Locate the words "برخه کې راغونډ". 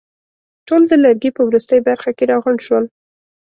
1.87-2.59